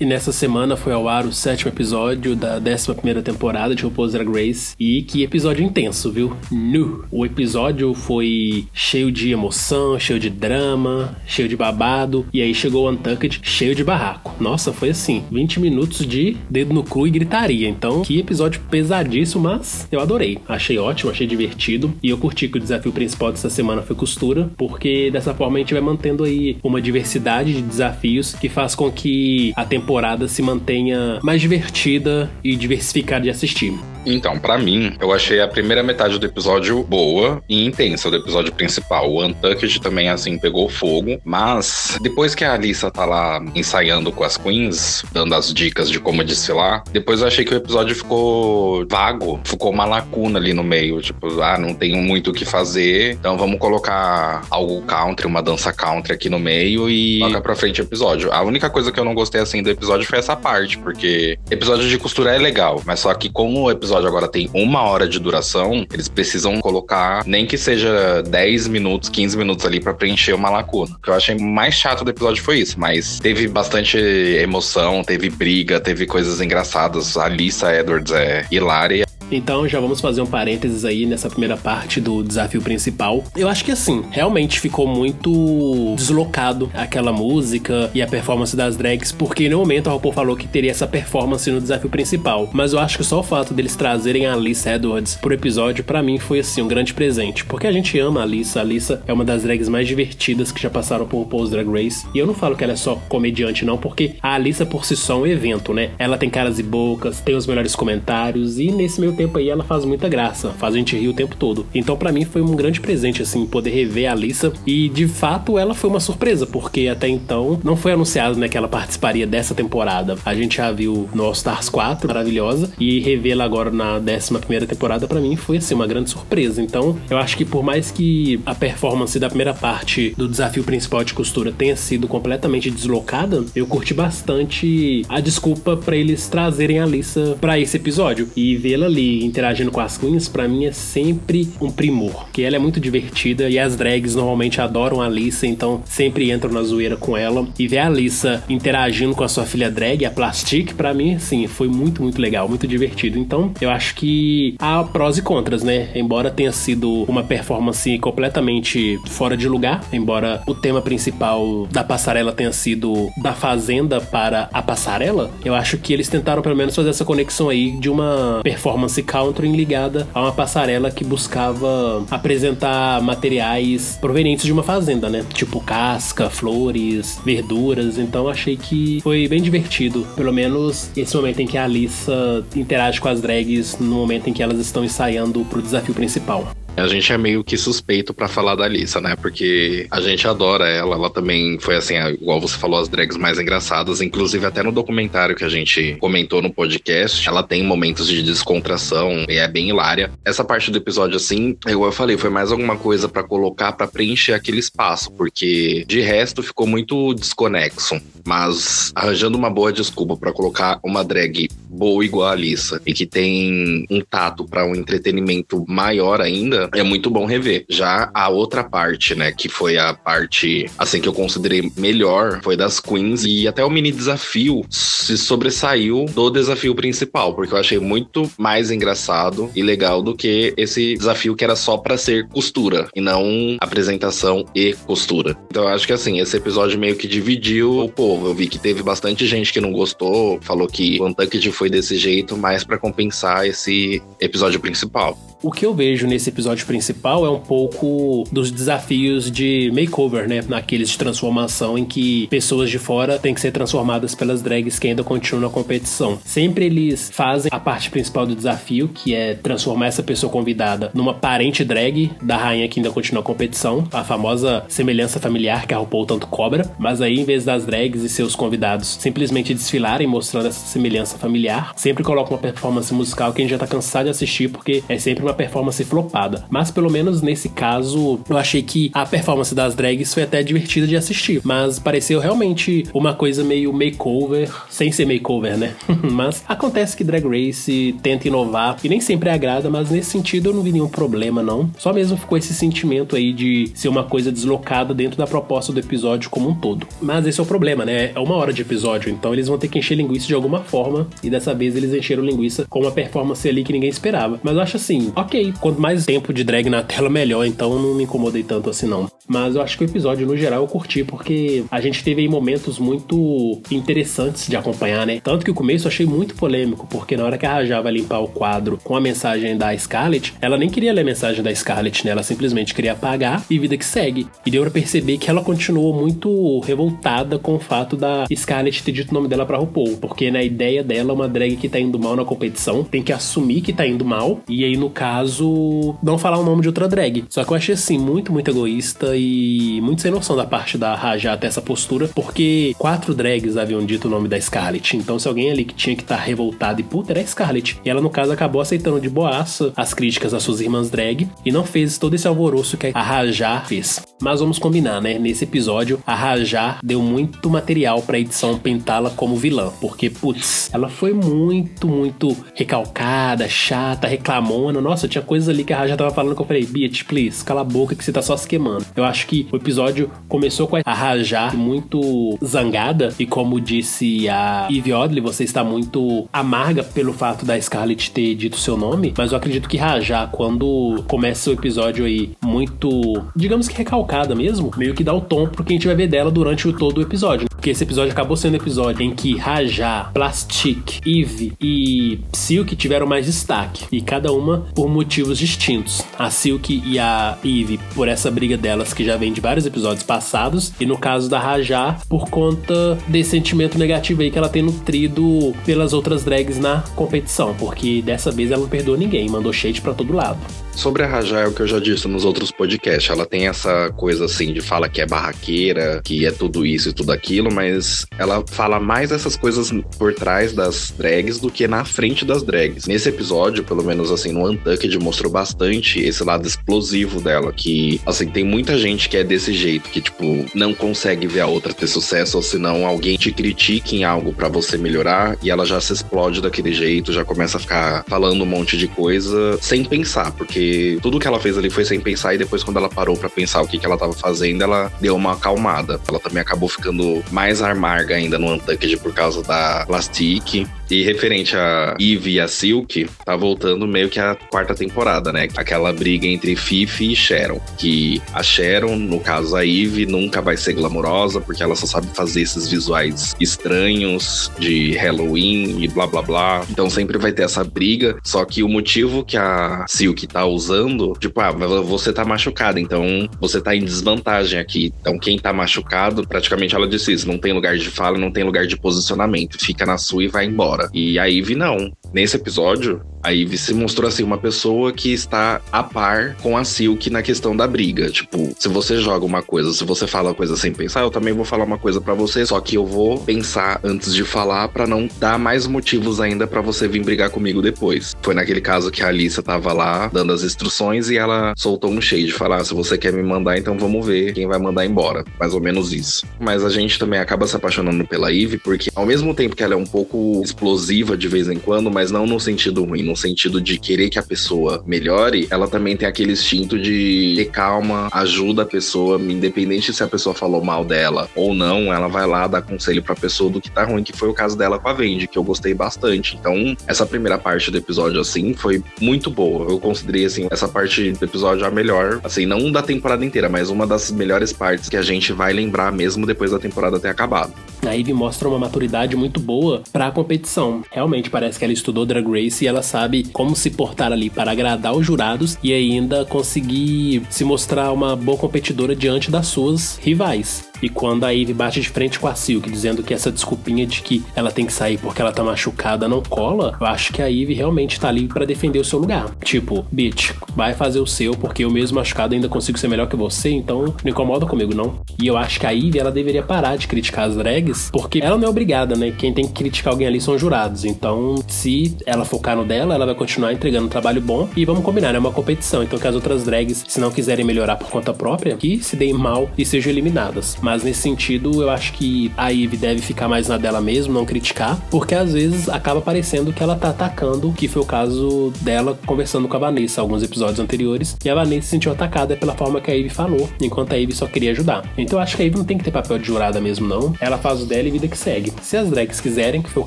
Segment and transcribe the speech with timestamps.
[0.00, 4.28] E nessa semana foi ao ar o sétimo episódio da 11 temporada de RuPaul's Drag
[4.28, 4.76] Race.
[4.78, 6.36] E que episódio intenso, viu?
[6.52, 7.04] Nu!
[7.10, 12.24] O episódio foi cheio de emoção, cheio de drama, cheio de babado.
[12.32, 14.32] E aí chegou o Untucked cheio de barraco.
[14.38, 17.68] Nossa, foi assim: 20 minutos de dedo no cu e gritaria.
[17.68, 20.38] Então, que episódio pesadíssimo, mas eu adorei.
[20.48, 21.92] Achei ótimo, achei divertido.
[22.00, 25.58] E eu curti que o desafio principal dessa semana foi costura, porque dessa forma a
[25.58, 30.28] gente vai mantendo aí uma diversidade de desafios que faz com que a temporada temporada
[30.28, 33.72] se mantenha mais divertida e diversificada de assistir.
[34.04, 38.52] Então, para mim, eu achei a primeira metade do episódio boa e intensa do episódio
[38.52, 39.10] principal.
[39.10, 41.20] O Untucked também, assim, pegou fogo.
[41.24, 46.00] Mas, depois que a Alissa tá lá ensaiando com as queens, dando as dicas de
[46.00, 49.40] como desfilar, depois eu achei que o episódio ficou vago.
[49.44, 51.00] Ficou uma lacuna ali no meio.
[51.02, 53.12] Tipo, ah, não tenho muito o que fazer.
[53.12, 57.82] Então vamos colocar algo country, uma dança country aqui no meio e toca pra frente
[57.82, 58.32] o episódio.
[58.32, 61.88] A única coisa que eu não gostei, assim, do episódio foi essa parte, porque episódio
[61.88, 65.18] de costura é legal, mas só que como o episódio agora tem uma hora de
[65.18, 70.50] duração, eles precisam colocar nem que seja 10 minutos, 15 minutos ali para preencher uma
[70.50, 70.96] lacuna.
[70.96, 75.30] O que eu achei mais chato do episódio foi isso, mas teve bastante emoção, teve
[75.30, 77.16] briga, teve coisas engraçadas.
[77.16, 82.00] A Lisa Edwards é hilária então já vamos fazer um parênteses aí nessa primeira parte
[82.00, 83.24] do desafio principal.
[83.36, 89.12] Eu acho que assim, realmente ficou muito deslocado aquela música e a performance das drags,
[89.12, 92.48] porque no momento a RuPaul falou que teria essa performance no desafio principal.
[92.52, 96.02] Mas eu acho que só o fato deles trazerem a Alissa Edwards pro episódio, para
[96.02, 97.44] mim foi assim, um grande presente.
[97.44, 98.60] Porque a gente ama a Alissa.
[98.60, 102.06] A Alissa é uma das drags mais divertidas que já passaram por RuPaul's Drag Race.
[102.14, 104.96] E eu não falo que ela é só comediante, não, porque a Alissa por si
[104.96, 105.90] só é um evento, né?
[105.98, 109.64] Ela tem caras e bocas, tem os melhores comentários, e nesse meu tempo aí ela
[109.64, 111.66] faz muita graça, faz a gente rir o tempo todo.
[111.74, 115.58] Então para mim foi um grande presente assim poder rever a Alissa e de fato
[115.58, 119.54] ela foi uma surpresa, porque até então não foi anunciado né, que ela participaria dessa
[119.54, 120.16] temporada.
[120.24, 124.66] A gente já viu no All Stars 4, maravilhosa, e revê-la agora na 11 primeira
[124.66, 126.62] temporada para mim foi assim uma grande surpresa.
[126.62, 131.02] Então, eu acho que por mais que a performance da primeira parte do desafio principal
[131.02, 136.84] de costura tenha sido completamente deslocada, eu curti bastante a desculpa para eles trazerem a
[136.84, 141.48] Alissa para esse episódio e vê-la ali interagindo com as queens, para mim é sempre
[141.60, 142.26] um primor.
[142.32, 146.52] Que ela é muito divertida e as drags normalmente adoram a Alissa, então sempre entram
[146.52, 147.46] na zoeira com ela.
[147.58, 151.46] E ver a Alissa interagindo com a sua filha drag, a Plastic, para mim, sim,
[151.46, 153.18] foi muito, muito legal, muito divertido.
[153.18, 155.88] Então, eu acho que há prós e contras, né?
[155.94, 162.32] Embora tenha sido uma performance completamente fora de lugar, embora o tema principal da passarela
[162.32, 166.90] tenha sido da fazenda para a passarela, eu acho que eles tentaram pelo menos fazer
[166.90, 173.98] essa conexão aí de uma performance country ligada a uma passarela que buscava apresentar materiais
[174.00, 175.24] provenientes de uma fazenda, né?
[175.32, 177.98] Tipo casca, flores, verduras.
[177.98, 180.06] Então achei que foi bem divertido.
[180.16, 184.32] Pelo menos esse momento em que a Alissa interage com as drags no momento em
[184.32, 186.48] que elas estão ensaiando pro desafio principal.
[186.78, 189.16] A gente é meio que suspeito para falar da Alissa, né?
[189.16, 190.94] Porque a gente adora ela.
[190.94, 194.00] Ela também foi assim, igual você falou, as drags mais engraçadas.
[194.00, 199.24] Inclusive, até no documentário que a gente comentou no podcast, ela tem momentos de descontração
[199.28, 200.10] e é bem hilária.
[200.24, 203.86] Essa parte do episódio, assim, igual eu falei, foi mais alguma coisa para colocar para
[203.86, 208.00] preencher aquele espaço, porque de resto ficou muito desconexo.
[208.26, 213.06] Mas arranjando uma boa desculpa para colocar uma drag boa igual a Alissa e que
[213.06, 217.64] tem um tato para um entretenimento maior ainda, é muito bom rever.
[217.68, 222.56] Já a outra parte, né, que foi a parte, assim, que eu considerei melhor, foi
[222.56, 227.78] das Queens e até o mini desafio se sobressaiu do desafio principal, porque eu achei
[227.78, 232.88] muito mais engraçado e legal do que esse desafio que era só para ser costura
[232.94, 235.36] e não apresentação e costura.
[235.50, 238.28] Então eu acho que assim, esse episódio meio que dividiu o povo.
[238.28, 241.96] Eu vi que teve bastante gente que não gostou, falou que o Untucked foi desse
[241.96, 245.18] jeito, mas para compensar esse episódio principal.
[245.40, 250.44] O que eu vejo nesse episódio principal é um pouco dos desafios de makeover, né?
[250.48, 254.88] Naqueles de transformação em que pessoas de fora têm que ser transformadas pelas drags que
[254.88, 256.18] ainda continuam na competição.
[256.24, 261.14] Sempre eles fazem a parte principal do desafio, que é transformar essa pessoa convidada numa
[261.14, 265.78] parente drag da rainha que ainda continua a competição, a famosa semelhança familiar que a
[265.78, 266.70] RuPaul tanto cobra.
[266.78, 271.72] Mas aí, em vez das drags e seus convidados simplesmente desfilarem mostrando essa semelhança familiar.
[271.76, 274.98] Sempre coloca uma performance musical que a gente já tá cansado de assistir, porque é
[274.98, 276.37] sempre uma performance flopada.
[276.50, 280.86] Mas pelo menos nesse caso, eu achei que a performance das drags foi até divertida
[280.86, 281.40] de assistir.
[281.44, 285.74] Mas pareceu realmente uma coisa meio makeover, sem ser makeover, né?
[286.10, 290.54] mas acontece que Drag Race tenta inovar e nem sempre agrada, mas nesse sentido eu
[290.54, 291.70] não vi nenhum problema, não.
[291.78, 295.80] Só mesmo ficou esse sentimento aí de ser uma coisa deslocada dentro da proposta do
[295.80, 296.86] episódio como um todo.
[297.00, 298.12] Mas esse é o problema, né?
[298.14, 301.08] É uma hora de episódio, então eles vão ter que encher linguiça de alguma forma,
[301.22, 304.38] e dessa vez eles encheram linguiça com uma performance ali que ninguém esperava.
[304.42, 307.94] Mas eu acho assim, ok, quanto mais tempo de drag na tela, melhor, então não
[307.94, 309.08] me incomodei tanto assim não.
[309.26, 312.28] Mas eu acho que o episódio, no geral, eu curti, porque a gente teve aí
[312.28, 315.20] momentos muito interessantes de acompanhar, né?
[315.22, 317.92] Tanto que o começo eu achei muito polêmico, porque na hora que a Raja vai
[317.92, 321.54] limpar o quadro com a mensagem da Scarlett, ela nem queria ler a mensagem da
[321.54, 322.12] Scarlett, né?
[322.12, 324.26] Ela simplesmente queria apagar e vida que segue.
[324.46, 328.92] E deu pra perceber que ela continuou muito revoltada com o fato da Scarlett ter
[328.92, 331.98] dito o nome dela pra RuPaul, porque na ideia dela, uma drag que tá indo
[331.98, 336.17] mal na competição tem que assumir que tá indo mal, e aí no caso, não
[336.18, 337.24] falar o nome de outra drag.
[337.28, 340.94] Só que eu achei assim, muito, muito egoísta e muito sem noção da parte da
[340.94, 344.96] Raja até essa postura, porque quatro drags haviam dito o nome da Scarlett.
[344.96, 347.78] Então, se alguém ali que tinha que estar tá revoltado e puta, era a Scarlett.
[347.84, 351.52] E ela, no caso, acabou aceitando de boaça as críticas às suas irmãs drag e
[351.52, 354.00] não fez todo esse alvoroço que a Raja fez.
[354.20, 355.18] Mas vamos combinar, né?
[355.18, 360.88] Nesse episódio, a Raja deu muito material pra edição pintá-la como vilã, porque, putz, ela
[360.88, 364.80] foi muito, muito recalcada, chata, reclamona.
[364.80, 367.62] Nossa, tinha coisas ali que a Raja tava falando que eu falei, Beat, please, cala
[367.62, 368.84] a boca que você tá só se queimando.
[368.96, 374.68] Eu acho que o episódio começou com a Raja muito zangada e como disse a
[374.70, 379.32] Eve Oddly, você está muito amarga pelo fato da Scarlett ter dito seu nome, mas
[379.32, 384.94] eu acredito que Raja, quando começa o episódio aí muito, digamos que recalcada mesmo, meio
[384.94, 387.02] que dá o tom pro que a gente vai ver dela durante o todo o
[387.02, 387.48] episódio.
[387.48, 393.26] Porque esse episódio acabou sendo episódio em que Raja, Plastic, Eve e Silk tiveram mais
[393.26, 393.84] destaque.
[393.90, 395.97] E cada uma por motivos distintos.
[396.18, 400.02] A Silk e a Eve por essa briga delas que já vem de vários episódios
[400.02, 400.72] passados.
[400.80, 405.54] E no caso da Raja, por conta desse sentimento negativo aí que ela tem nutrido
[405.64, 407.54] pelas outras drags na competição.
[407.54, 410.38] Porque dessa vez ela não perdoou ninguém, mandou shade para todo lado.
[410.78, 413.10] Sobre a Rajá, é o que eu já disse nos outros podcasts.
[413.10, 416.92] Ela tem essa coisa assim de fala que é barraqueira, que é tudo isso e
[416.92, 421.84] tudo aquilo, mas ela fala mais essas coisas por trás das drags do que na
[421.84, 422.86] frente das drags.
[422.86, 428.28] Nesse episódio, pelo menos assim, no Untucked, mostrou bastante esse lado explosivo dela, que assim,
[428.28, 431.86] tem muita gente que é desse jeito, que tipo, não consegue ver a outra ter
[431.86, 435.92] sucesso, ou senão alguém te critique em algo para você melhorar, e ela já se
[435.92, 440.98] explode daquele jeito, já começa a ficar falando um monte de coisa sem pensar, porque
[441.02, 443.62] tudo que ela fez ali foi sem pensar e depois quando ela parou para pensar
[443.62, 446.00] o que, que ela tava fazendo, ela deu uma acalmada.
[446.08, 450.66] Ela também acabou ficando mais amarga ainda no Untucked por causa da Plastique.
[450.90, 455.46] E referente a Eve e a Silk, tá voltando meio que a quarta temporada, né?
[455.54, 457.60] Aquela briga entre Fifi e Sharon.
[457.76, 462.08] Que a Sharon, no caso a Eve, nunca vai ser glamourosa, porque ela só sabe
[462.14, 466.66] fazer esses visuais estranhos de Halloween e blá blá blá.
[466.70, 468.18] Então sempre vai ter essa briga.
[468.24, 471.50] Só que o motivo que a Silk tá usando, tipo, ah,
[471.82, 474.92] você tá machucada, então você tá em desvantagem aqui.
[475.00, 478.44] Então quem tá machucado, praticamente ela disse isso: não tem lugar de fala, não tem
[478.44, 479.58] lugar de posicionamento.
[479.58, 480.88] Fica na sua e vai embora.
[480.92, 481.92] E a Ivy não.
[482.12, 486.64] Nesse episódio, a Ivy se mostrou assim uma pessoa que está a par com a
[486.64, 488.10] Silk na questão da briga.
[488.10, 491.34] Tipo, se você joga uma coisa, se você fala uma coisa sem pensar, eu também
[491.34, 494.86] vou falar uma coisa para você, só que eu vou pensar antes de falar para
[494.86, 498.16] não dar mais motivos ainda para você vir brigar comigo depois.
[498.22, 502.00] Foi naquele caso que a Alissa tava lá dando as instruções e ela soltou um
[502.00, 505.24] cheio de falar: se você quer me mandar, então vamos ver quem vai mandar embora.
[505.38, 506.24] Mais ou menos isso.
[506.40, 509.74] Mas a gente também acaba se apaixonando pela Ivy porque ao mesmo tempo que ela
[509.74, 513.60] é um pouco explosiva de vez em quando, mas não no sentido ruim, no sentido
[513.60, 518.62] de querer que a pessoa melhore, ela também tem aquele instinto de ter calma, ajuda
[518.62, 522.62] a pessoa, independente se a pessoa falou mal dela ou não, ela vai lá dar
[522.62, 525.26] conselho pra pessoa do que tá ruim, que foi o caso dela com a Vendi,
[525.26, 526.36] que eu gostei bastante.
[526.36, 529.68] Então, essa primeira parte do episódio, assim, foi muito boa.
[529.68, 533.70] Eu considerei, assim, essa parte do episódio a melhor, assim, não da temporada inteira, mas
[533.70, 537.52] uma das melhores partes que a gente vai lembrar mesmo depois da temporada ter acabado.
[537.84, 540.82] A Ivy mostra uma maturidade muito boa pra competição.
[540.90, 544.52] Realmente parece que ela estudou Drag Race e ela sabe como se portar ali para
[544.52, 550.68] agradar os jurados e ainda conseguir se mostrar uma boa competidora diante das suas rivais.
[550.82, 554.02] E quando a Eve bate de frente com a Silk, dizendo que essa desculpinha de
[554.02, 557.30] que ela tem que sair porque ela tá machucada não cola, eu acho que a
[557.30, 559.30] Eve realmente tá ali para defender o seu lugar.
[559.42, 563.16] Tipo, bitch, vai fazer o seu porque eu mesmo machucado ainda consigo ser melhor que
[563.16, 565.00] você, então não incomoda comigo não.
[565.20, 568.36] E eu acho que a Eve ela deveria parar de criticar as drags, porque ela
[568.36, 569.12] não é obrigada, né?
[569.16, 570.84] Quem tem que criticar alguém ali são os jurados.
[570.84, 574.84] Então, se ela focar no dela, ela vai continuar entregando um trabalho bom e vamos
[574.84, 575.82] combinar, é uma competição.
[575.82, 579.12] Então que as outras drags, se não quiserem melhorar por conta própria, que se deem
[579.12, 580.56] mal e sejam eliminadas.
[580.68, 584.26] Mas nesse sentido, eu acho que a Eve deve ficar mais na dela mesmo, não
[584.26, 588.98] criticar, porque às vezes acaba parecendo que ela tá atacando, que foi o caso dela
[589.06, 592.82] conversando com a Vanessa alguns episódios anteriores, e a Vanessa se sentiu atacada pela forma
[592.82, 594.84] que a Eve falou, enquanto a Eve só queria ajudar.
[594.98, 597.14] Então eu acho que a Eve não tem que ter papel de jurada mesmo, não.
[597.18, 598.52] Ela faz o dela e vida que segue.
[598.60, 599.86] Se as drags quiserem, que foi o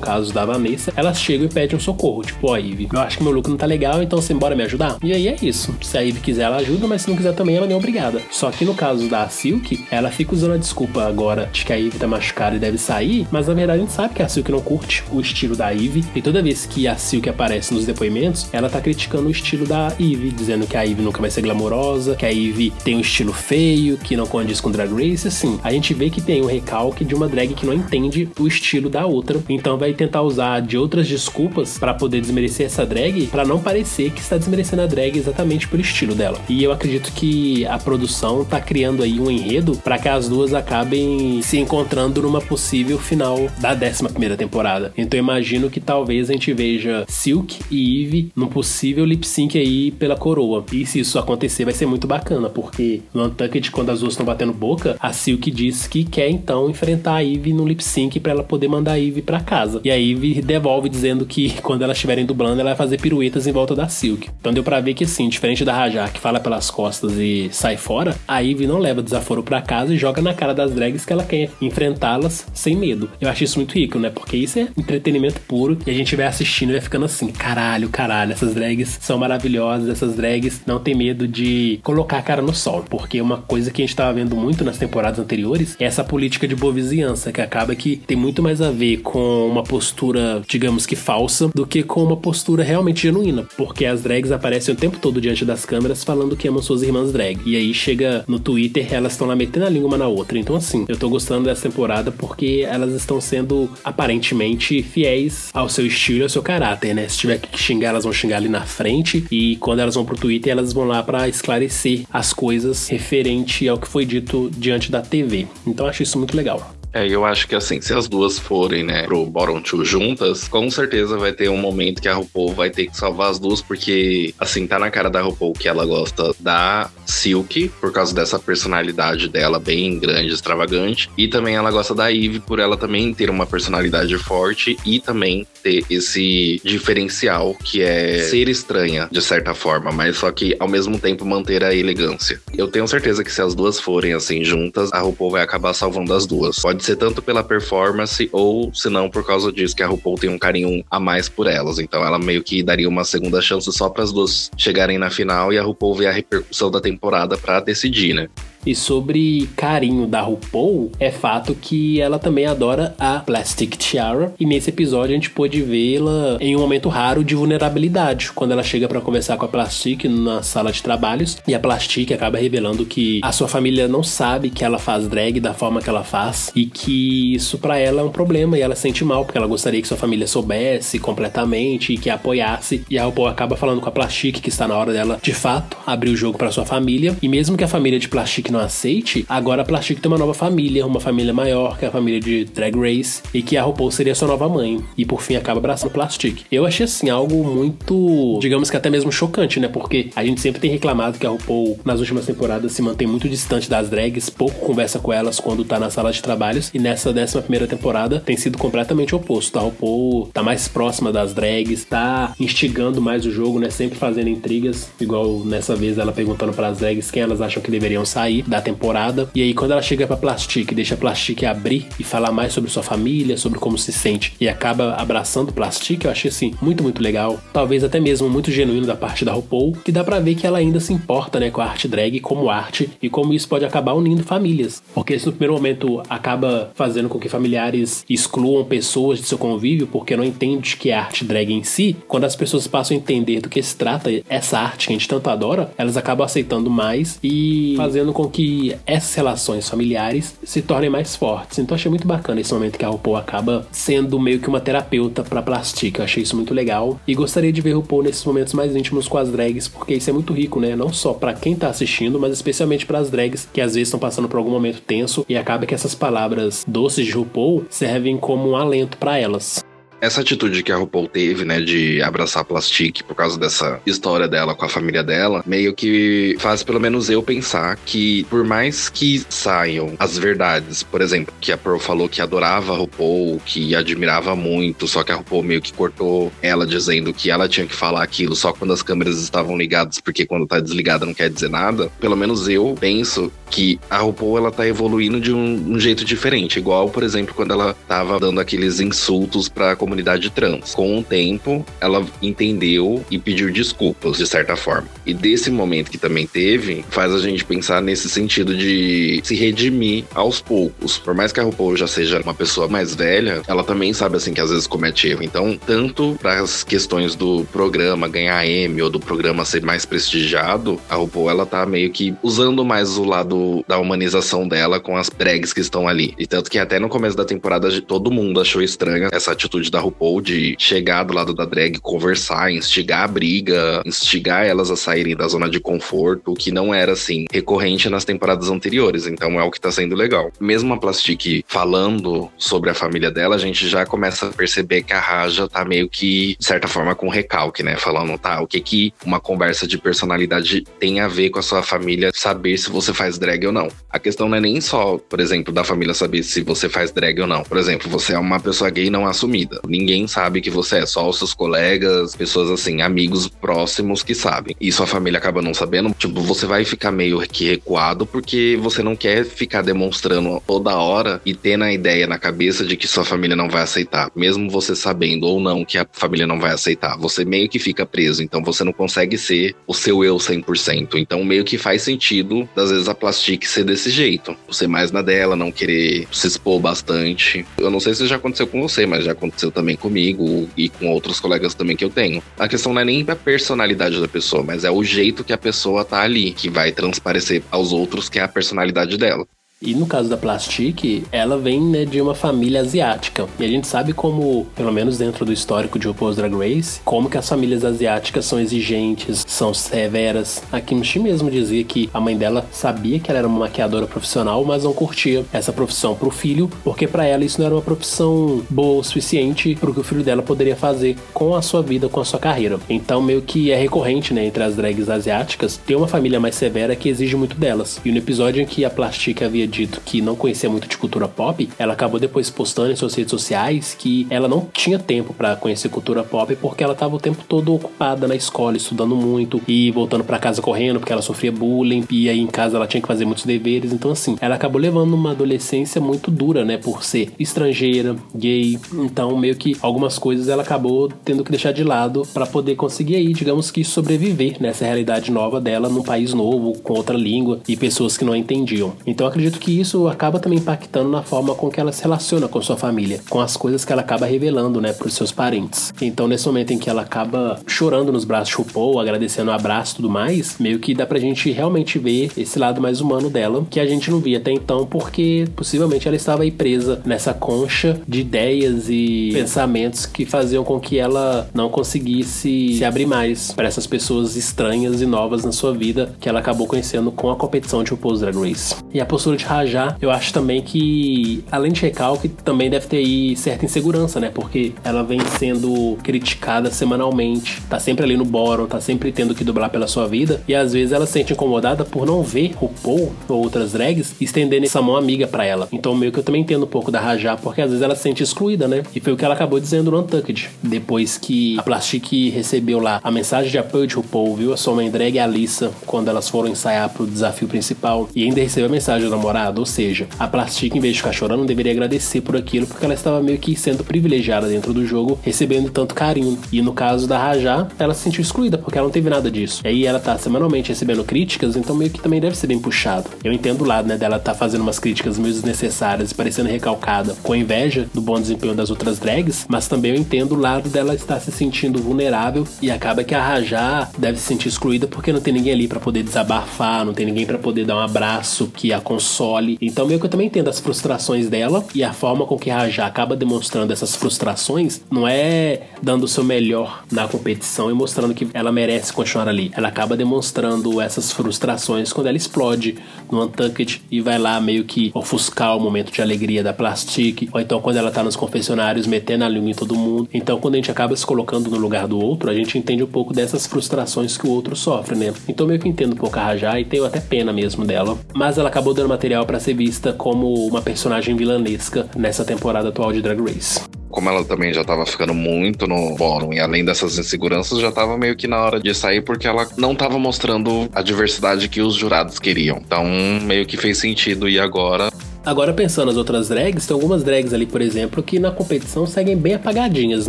[0.00, 3.18] caso da Vanessa, elas chegam e pedem um socorro, tipo, ó, oh, Eve, eu acho
[3.18, 4.96] que meu look não tá legal, então você embora me ajudar?
[5.00, 5.72] E aí é isso.
[5.80, 8.20] Se a Eve quiser, ela ajuda, mas se não quiser também, ela não é obrigada.
[8.32, 11.78] Só que no caso da Silk, ela fica usando a desculpa agora de que a
[11.78, 14.50] Eve tá machucada e deve sair, mas na verdade a gente sabe que a Silk
[14.50, 18.48] não curte o estilo da Eve, e toda vez que a Silk aparece nos depoimentos,
[18.54, 22.16] ela tá criticando o estilo da Eve, dizendo que a Eve nunca vai ser glamourosa,
[22.16, 25.60] que a Eve tem um estilo feio, que não condiz com Drag Race, assim.
[25.62, 28.88] A gente vê que tem um recalque de uma drag que não entende o estilo
[28.88, 33.44] da outra, então vai tentar usar de outras desculpas para poder desmerecer essa drag, para
[33.44, 36.38] não parecer que está desmerecendo a drag exatamente por estilo dela.
[36.48, 40.54] E eu acredito que a produção tá criando aí um enredo para que as duas
[40.62, 44.92] acabem se encontrando numa possível final da 11 primeira temporada.
[44.96, 49.58] Então eu imagino que talvez a gente veja Silk e Eve num possível lip sync
[49.58, 50.64] aí pela coroa.
[50.72, 54.24] E se isso acontecer vai ser muito bacana, porque no Untucked quando as duas estão
[54.24, 58.32] batendo boca, a Silk diz que quer então enfrentar a Eve no lip sync para
[58.32, 59.80] ela poder mandar a Eve para casa.
[59.84, 63.52] E a Eve devolve dizendo que quando elas estiverem dublando, ela vai fazer piruetas em
[63.52, 64.28] volta da Silk.
[64.40, 67.76] Então deu para ver que assim, diferente da Rajar que fala pelas costas e sai
[67.76, 71.12] fora, a Eve não leva desaforo para casa e joga na cara das drags que
[71.12, 73.10] ela quer enfrentá-las sem medo.
[73.20, 74.10] Eu acho isso muito rico, né?
[74.10, 77.88] Porque isso é entretenimento puro e a gente vai assistindo e vai ficando assim, caralho,
[77.88, 82.54] caralho, essas drags são maravilhosas, essas drags não tem medo de colocar a cara no
[82.54, 86.04] sol, porque uma coisa que a gente tava vendo muito nas temporadas anteriores é essa
[86.04, 90.42] política de boa vizinhança, que acaba que tem muito mais a ver com uma postura,
[90.48, 94.76] digamos que falsa, do que com uma postura realmente genuína, porque as drags aparecem o
[94.76, 97.40] tempo todo diante das câmeras falando que amam suas irmãs drag.
[97.44, 100.38] E aí chega no Twitter, elas estão lá metendo a língua uma na outra.
[100.42, 105.86] Então, assim, eu tô gostando dessa temporada porque elas estão sendo aparentemente fiéis ao seu
[105.86, 107.08] estilo e ao seu caráter, né?
[107.08, 109.24] Se tiver que xingar, elas vão xingar ali na frente.
[109.30, 113.78] E quando elas vão pro Twitter, elas vão lá para esclarecer as coisas referente ao
[113.78, 115.46] que foi dito diante da TV.
[115.64, 116.81] Então, acho isso muito legal.
[116.92, 120.70] É, eu acho que assim, se as duas forem, né, pro Bottom Two juntas, com
[120.70, 124.34] certeza vai ter um momento que a RuPaul vai ter que salvar as duas, porque,
[124.38, 129.28] assim, tá na cara da RuPaul que ela gosta da Silk, por causa dessa personalidade
[129.28, 133.46] dela bem grande, extravagante, e também ela gosta da Eve por ela também ter uma
[133.46, 140.16] personalidade forte e também ter esse diferencial que é ser estranha, de certa forma, mas
[140.16, 142.40] só que ao mesmo tempo manter a elegância.
[142.56, 146.12] Eu tenho certeza que se as duas forem assim juntas, a RuPaul vai acabar salvando
[146.12, 146.58] as duas.
[146.58, 150.18] Pode Pode ser tanto pela performance ou, se não, por causa disso, que a RuPaul
[150.18, 151.78] tem um carinho a mais por elas.
[151.78, 155.52] Então ela meio que daria uma segunda chance só para as duas chegarem na final
[155.52, 158.28] e a RuPaul ver a repercussão da temporada para decidir, né?
[158.64, 164.32] E sobre carinho da RuPaul, é fato que ela também adora a Plastic Tiara.
[164.38, 168.62] E nesse episódio a gente pôde vê-la em um momento raro de vulnerabilidade, quando ela
[168.62, 171.38] chega para conversar com a Plastic na sala de trabalhos.
[171.46, 175.40] E a Plastic acaba revelando que a sua família não sabe que ela faz drag
[175.40, 178.76] da forma que ela faz e que isso para ela é um problema e ela
[178.76, 182.84] sente mal porque ela gostaria que sua família soubesse completamente e que a apoiasse.
[182.88, 185.76] E a RuPaul acaba falando com a Plastic que está na hora dela de fato
[185.86, 187.16] abrir o jogo para sua família.
[187.20, 190.34] E mesmo que a família de Plastic não aceite, agora a Plastic tem uma nova
[190.34, 193.90] família, uma família maior, que é a família de Drag Race, e que a RuPaul
[193.90, 194.82] seria sua nova mãe.
[194.96, 196.42] E por fim acaba abraçando Plastic.
[196.50, 199.68] Eu achei assim algo muito, digamos que até mesmo chocante, né?
[199.68, 203.28] Porque a gente sempre tem reclamado que a RuPaul nas últimas temporadas se mantém muito
[203.28, 207.12] distante das drags, pouco conversa com elas quando tá na sala de trabalhos, e nessa
[207.12, 209.58] décima primeira temporada tem sido completamente oposto.
[209.58, 213.70] A RuPaul tá mais próxima das drags, tá instigando mais o jogo, né?
[213.70, 217.70] Sempre fazendo intrigas, igual nessa vez ela perguntando para as drags quem elas acham que
[217.70, 219.28] deveriam sair da temporada.
[219.34, 222.70] E aí, quando ela chega pra Plastic, deixa a Plastic abrir e falar mais sobre
[222.70, 227.02] sua família, sobre como se sente, e acaba abraçando Plastic, eu achei assim, muito, muito
[227.02, 227.38] legal.
[227.52, 230.58] Talvez até mesmo muito genuíno da parte da RuPaul, que dá pra ver que ela
[230.58, 233.92] ainda se importa, né, com a arte drag como arte e como isso pode acabar
[233.92, 234.82] unindo famílias.
[234.94, 239.86] Porque isso no primeiro momento acaba fazendo com que familiares excluam pessoas de seu convívio
[239.86, 241.96] porque não entende que é arte drag em si.
[242.08, 245.08] Quando as pessoas passam a entender do que se trata essa arte que a gente
[245.08, 250.90] tanto adora, elas acabam aceitando mais e fazendo com que essas relações familiares se tornem
[250.90, 251.58] mais fortes.
[251.58, 255.22] Então achei muito bacana esse momento que a RuPaul acaba sendo meio que uma terapeuta
[255.22, 255.98] pra Plastic.
[255.98, 256.98] Eu achei isso muito legal.
[257.06, 260.12] E gostaria de ver RuPaul nesses momentos mais íntimos com as drags, porque isso é
[260.12, 260.74] muito rico, né?
[260.74, 264.00] Não só para quem tá assistindo, mas especialmente para as drags que às vezes estão
[264.00, 268.48] passando por algum momento tenso e acaba que essas palavras doces de RuPaul servem como
[268.48, 269.62] um alento para elas
[270.02, 274.26] essa atitude que a RuPaul teve, né, de abraçar a Plastic por causa dessa história
[274.26, 278.88] dela com a família dela, meio que faz pelo menos eu pensar que por mais
[278.88, 283.76] que saiam as verdades, por exemplo, que a Pearl falou que adorava a RuPaul, que
[283.76, 287.74] admirava muito, só que a RuPaul meio que cortou ela dizendo que ela tinha que
[287.74, 291.48] falar aquilo só quando as câmeras estavam ligadas, porque quando tá desligada não quer dizer
[291.48, 291.92] nada.
[292.00, 296.58] Pelo menos eu penso que a RuPaul ela tá evoluindo de um, um jeito diferente,
[296.58, 300.74] igual, por exemplo, quando ela tava dando aqueles insultos pra comunidade comunidade trans.
[300.74, 304.88] Com o tempo, ela entendeu e pediu desculpas, de certa forma.
[305.06, 310.04] E desse momento que também teve, faz a gente pensar nesse sentido de se redimir
[310.14, 310.98] aos poucos.
[310.98, 314.32] Por mais que a RuPaul já seja uma pessoa mais velha, ela também sabe assim
[314.32, 315.22] que às vezes comete erro.
[315.22, 320.80] Então, tanto para as questões do programa ganhar M ou do programa ser mais prestigiado,
[320.88, 325.08] a RuPaul ela tá meio que usando mais o lado da humanização dela com as
[325.08, 326.14] drags que estão ali.
[326.18, 329.80] E tanto que até no começo da temporada todo mundo achou estranha essa atitude da
[329.80, 335.16] RuPaul de chegar do lado da drag, conversar, instigar a briga, instigar elas a saírem
[335.16, 339.06] da zona de conforto, que não era assim recorrente nas temporadas anteriores.
[339.06, 340.30] Então é o que tá sendo legal.
[340.40, 344.92] Mesmo a Plastic falando sobre a família dela, a gente já começa a perceber que
[344.92, 347.76] a Raja tá meio que, de certa forma, com recalque, né?
[347.76, 351.62] Falando, tá, o que que uma conversa de personalidade tem a ver com a sua
[351.62, 353.68] família saber se você faz drag ou não.
[353.90, 357.20] A questão não é nem só, por exemplo, da família saber se você faz drag
[357.20, 357.42] ou não.
[357.42, 361.08] Por exemplo, você é uma pessoa gay não assumida ninguém sabe que você é, só
[361.08, 364.54] os seus colegas, pessoas assim, amigos próximos que sabem.
[364.60, 368.82] E sua família acaba não sabendo, tipo, você vai ficar meio que recuado porque você
[368.82, 373.04] não quer ficar demonstrando toda hora e tendo a ideia na cabeça de que sua
[373.04, 376.96] família não vai aceitar, mesmo você sabendo ou não que a família não vai aceitar.
[376.98, 380.96] Você meio que fica preso, então você não consegue ser o seu eu 100%.
[380.96, 384.36] Então meio que faz sentido, às vezes, a Plastic ser desse jeito.
[384.46, 387.44] Você mais na dela, não querer se expor bastante.
[387.58, 390.68] Eu não sei se já aconteceu com você, mas já aconteceu também também comigo e
[390.68, 392.22] com outros colegas também que eu tenho.
[392.38, 395.38] A questão não é nem a personalidade da pessoa, mas é o jeito que a
[395.38, 399.26] pessoa tá ali, que vai transparecer aos outros que é a personalidade dela.
[399.64, 403.28] E no caso da Plastic, ela vem né, de uma família asiática.
[403.38, 407.08] E a gente sabe como, pelo menos dentro do histórico de RuPaul's Drag Race, como
[407.08, 410.42] que as famílias asiáticas são exigentes, são severas.
[410.50, 414.44] A Kimchi mesmo dizia que a mãe dela sabia que ela era uma maquiadora profissional,
[414.44, 418.42] mas não curtia essa profissão pro filho, porque para ela isso não era uma profissão
[418.50, 422.00] boa o suficiente pro que o filho dela poderia fazer com a sua vida, com
[422.00, 422.58] a sua carreira.
[422.68, 426.74] Então meio que é recorrente, né, entre as drags asiáticas, ter uma família mais severa
[426.74, 427.80] que exige muito delas.
[427.84, 431.06] E no episódio em que a Plastic havia dito que não conhecia muito de cultura
[431.06, 435.36] pop, ela acabou depois postando em suas redes sociais que ela não tinha tempo para
[435.36, 439.70] conhecer cultura pop porque ela tava o tempo todo ocupada na escola, estudando muito e
[439.70, 442.88] voltando para casa correndo porque ela sofria bullying e aí em casa ela tinha que
[442.88, 443.72] fazer muitos deveres.
[443.72, 448.58] Então, assim, ela acabou levando uma adolescência muito dura, né, por ser estrangeira, gay.
[448.74, 452.96] Então, meio que algumas coisas ela acabou tendo que deixar de lado para poder conseguir
[452.96, 457.56] aí, digamos que sobreviver nessa realidade nova dela num país novo, com outra língua e
[457.56, 458.72] pessoas que não entendiam.
[458.86, 462.40] Então, acredito que isso acaba também impactando na forma com que ela se relaciona com
[462.40, 465.74] sua família, com as coisas que ela acaba revelando, né, para os seus parentes.
[465.82, 469.72] Então, nesse momento em que ela acaba chorando nos braços de RuPaul, agradecendo o abraço
[469.72, 473.44] e tudo mais, meio que dá pra gente realmente ver esse lado mais humano dela,
[473.50, 477.80] que a gente não via até então, porque possivelmente ela estava aí presa nessa concha
[477.88, 483.48] de ideias e pensamentos que faziam com que ela não conseguisse se abrir mais para
[483.48, 487.64] essas pessoas estranhas e novas na sua vida que ela acabou conhecendo com a competição
[487.64, 488.54] de RuPaul's Drag Race.
[488.72, 492.76] E a postura de Raja, eu acho também que, além de recalque, também deve ter
[492.76, 494.10] aí certa insegurança, né?
[494.12, 499.24] Porque ela vem sendo criticada semanalmente, tá sempre ali no bórum, tá sempre tendo que
[499.24, 502.92] dublar pela sua vida, e às vezes ela se sente incomodada por não ver RuPaul
[503.08, 505.48] ou outras drags estendendo essa mão amiga para ela.
[505.50, 507.82] Então, meio que eu também entendo um pouco da Raja, porque às vezes ela se
[507.82, 508.62] sente excluída, né?
[508.74, 512.80] E foi o que ela acabou dizendo no Untucked, depois que a Plastic recebeu lá
[512.84, 515.88] a mensagem de apoio de RuPaul, viu a sua mãe drag e a Alissa quando
[515.88, 519.86] elas foram ensaiar pro desafio principal, e ainda recebeu a mensagem do namorado Ou seja,
[519.98, 523.18] a Plastic, em vez de ficar chorando, deveria agradecer por aquilo, porque ela estava meio
[523.18, 526.18] que sendo privilegiada dentro do jogo, recebendo tanto carinho.
[526.32, 529.42] E no caso da Raja, ela se sentiu excluída, porque ela não teve nada disso.
[529.44, 532.90] E aí ela tá semanalmente recebendo críticas, então meio que também deve ser bem puxado.
[533.04, 536.94] Eu entendo o lado, né, dela tá fazendo umas críticas meio desnecessárias e parecendo recalcada,
[537.02, 540.74] com inveja do bom desempenho das outras drags, mas também eu entendo o lado dela
[540.74, 545.00] estar se sentindo vulnerável e acaba que a Raja deve se sentir excluída porque não
[545.00, 548.52] tem ninguém ali para poder desabafar, não tem ninguém para poder dar um abraço que
[548.52, 549.01] a console.
[549.40, 552.38] Então meio que eu também entendo as frustrações dela e a forma com que a
[552.38, 557.94] Raja acaba demonstrando essas frustrações não é dando o seu melhor na competição e mostrando
[557.94, 559.32] que ela merece continuar ali.
[559.36, 562.56] Ela acaba demonstrando essas frustrações quando ela explode
[562.90, 567.20] no Untucked e vai lá meio que ofuscar o momento de alegria da Plastic, ou
[567.20, 569.88] então quando ela tá nos confessionários metendo a língua em todo mundo.
[569.92, 572.68] Então quando a gente acaba se colocando no lugar do outro, a gente entende um
[572.68, 574.94] pouco dessas frustrações que o outro sofre, né?
[575.08, 577.76] Então meio que entendo um pouco a Rajá e tenho até pena mesmo dela.
[577.94, 582.72] Mas ela acabou dando material para ser vista como uma personagem vilanesca nessa temporada atual
[582.72, 583.40] de Drag Race
[583.72, 587.78] como ela também já tava ficando muito no bórum e além dessas inseguranças, já tava
[587.78, 591.54] meio que na hora de sair porque ela não tava mostrando a diversidade que os
[591.54, 592.36] jurados queriam.
[592.44, 592.64] Então,
[593.02, 594.70] meio que fez sentido ir agora
[595.04, 598.96] Agora pensando nas outras drags, tem algumas drags ali, por exemplo, que na competição seguem
[598.96, 599.88] bem apagadinhas,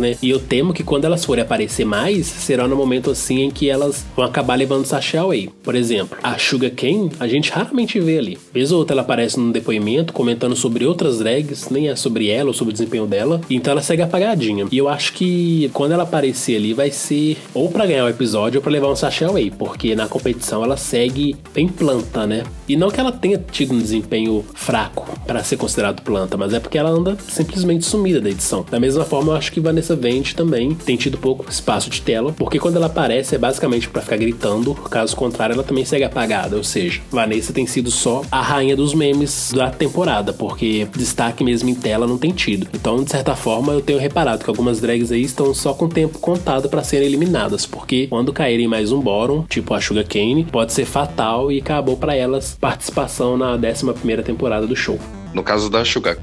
[0.00, 0.16] né?
[0.20, 3.70] E eu temo que quando elas forem aparecer mais, será no momento assim em que
[3.70, 5.50] elas vão acabar levando sachê away.
[5.62, 8.38] Por exemplo, a Sugar Cane, a gente raramente vê ali.
[8.52, 12.48] Vez ou outra ela aparece num depoimento comentando sobre outras drags, nem é sobre ela
[12.48, 14.66] ou sobre o desempenho dela, então ela segue apagadinha.
[14.70, 18.58] E eu acho que quando ela aparecer ali vai ser ou para ganhar o episódio
[18.58, 22.42] ou para levar um sachê away, porque na competição ela segue bem planta, né?
[22.68, 26.60] E não que ela tenha tido um desempenho fraco, para ser considerado planta, mas é
[26.60, 28.64] porque ela anda simplesmente sumida da edição.
[28.70, 32.32] Da mesma forma, eu acho que Vanessa Vente também tem tido pouco espaço de tela,
[32.32, 36.56] porque quando ela aparece é basicamente para ficar gritando, caso contrário, ela também segue apagada.
[36.56, 41.68] Ou seja, Vanessa tem sido só a rainha dos memes da temporada, porque destaque mesmo
[41.68, 42.66] em tela não tem tido.
[42.72, 46.18] Então, de certa forma, eu tenho reparado que algumas drags aí estão só com tempo
[46.18, 50.72] contado para serem eliminadas, porque quando caírem mais um bórum, tipo a Sugar Cane, pode
[50.72, 54.93] ser fatal e acabou para elas participação na 11 primeira temporada do show.
[55.34, 56.16] No caso da Sugar